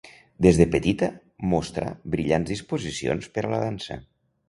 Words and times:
Des 0.45 0.55
de 0.61 0.65
petita 0.75 1.09
mostrà 1.53 1.93
brillants 2.17 2.53
disposicions 2.57 3.33
per 3.37 3.49
a 3.49 3.55
la 3.57 3.65
dansa. 3.69 4.05